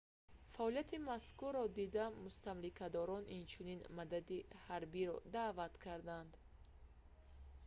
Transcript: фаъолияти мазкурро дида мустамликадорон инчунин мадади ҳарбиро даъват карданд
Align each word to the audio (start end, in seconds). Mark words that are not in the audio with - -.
фаъолияти 0.53 0.97
мазкурро 1.09 1.65
дида 1.79 2.05
мустамликадорон 2.23 3.23
инчунин 3.39 3.79
мадади 3.97 4.37
ҳарбиро 4.65 5.15
даъват 5.35 5.73
карданд 5.85 6.31